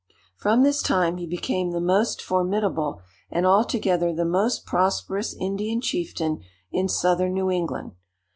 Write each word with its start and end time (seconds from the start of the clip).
From 0.35 0.63
this 0.63 0.81
time 0.81 1.17
he 1.17 1.27
became 1.27 1.69
the 1.69 1.79
most 1.79 2.23
formidable, 2.23 3.01
and 3.29 3.45
altogether 3.45 4.11
the 4.11 4.25
most 4.25 4.65
prosperous 4.65 5.35
Indian 5.39 5.79
chieftain 5.79 6.41
in 6.71 6.89
Southern 6.89 7.35
New 7.35 7.51
England. 7.51 7.91